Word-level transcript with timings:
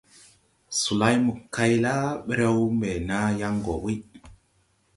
Solay 0.79 1.15
mo 1.23 1.31
kay 1.55 1.71
la 1.83 1.93
ɓrɛw 2.27 2.57
mbɛ 2.77 2.91
naa 3.07 3.27
yaŋ 3.39 3.55
gɔ 3.65 3.73
ɓuy. 3.83 3.95